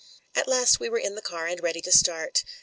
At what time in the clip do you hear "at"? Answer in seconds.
0.33-0.47